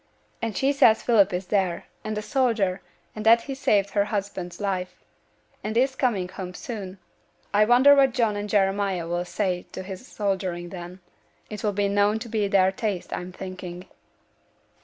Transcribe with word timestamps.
And 0.41 0.57
she 0.57 0.73
says 0.73 1.03
Philip 1.03 1.31
is 1.31 1.45
there, 1.45 1.85
and 2.03 2.17
a 2.17 2.23
soldier, 2.23 2.81
and 3.15 3.23
that 3.23 3.41
he 3.41 3.53
saved 3.53 3.91
her 3.91 4.05
husband's 4.05 4.59
life, 4.59 5.03
and 5.63 5.77
is 5.77 5.95
coming 5.95 6.27
home 6.27 6.55
soon. 6.55 6.97
I 7.53 7.65
wonder 7.65 7.93
what 7.93 8.15
John 8.15 8.35
and 8.35 8.49
Jeremiah 8.49 9.05
'll 9.05 9.23
say 9.25 9.67
to 9.73 9.83
his 9.83 10.07
soldiering 10.07 10.69
then? 10.69 11.01
It'll 11.51 11.71
noane 11.71 12.17
be 12.31 12.43
to 12.45 12.49
their 12.49 12.71
taste, 12.71 13.13
I'm 13.13 13.31
thinking.' 13.31 13.85